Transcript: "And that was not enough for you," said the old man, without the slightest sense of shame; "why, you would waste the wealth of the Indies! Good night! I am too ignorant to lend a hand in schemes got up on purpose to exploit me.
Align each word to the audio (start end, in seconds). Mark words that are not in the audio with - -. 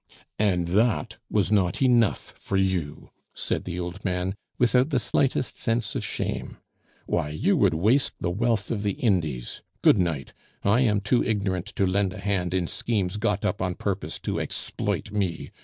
"And 0.39 0.69
that 0.69 1.17
was 1.29 1.51
not 1.51 1.79
enough 1.79 2.33
for 2.35 2.57
you," 2.57 3.11
said 3.35 3.65
the 3.65 3.79
old 3.79 4.03
man, 4.03 4.33
without 4.57 4.89
the 4.89 4.97
slightest 4.97 5.57
sense 5.57 5.93
of 5.93 6.03
shame; 6.03 6.57
"why, 7.05 7.29
you 7.29 7.55
would 7.55 7.75
waste 7.75 8.13
the 8.19 8.31
wealth 8.31 8.71
of 8.71 8.81
the 8.81 8.93
Indies! 8.93 9.61
Good 9.83 9.99
night! 9.99 10.33
I 10.63 10.79
am 10.79 11.01
too 11.01 11.23
ignorant 11.23 11.67
to 11.75 11.85
lend 11.85 12.13
a 12.13 12.19
hand 12.19 12.55
in 12.55 12.65
schemes 12.65 13.17
got 13.17 13.45
up 13.45 13.61
on 13.61 13.75
purpose 13.75 14.17
to 14.21 14.39
exploit 14.39 15.11
me. 15.11 15.51